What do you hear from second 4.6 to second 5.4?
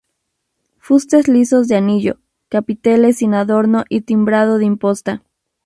imposta.